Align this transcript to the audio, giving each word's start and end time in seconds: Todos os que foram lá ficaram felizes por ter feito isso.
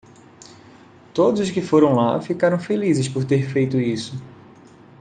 Todos 1.13 1.39
os 1.39 1.51
que 1.51 1.61
foram 1.61 1.93
lá 1.93 2.19
ficaram 2.19 2.57
felizes 2.57 3.07
por 3.07 3.23
ter 3.23 3.45
feito 3.47 3.79
isso. 3.79 4.19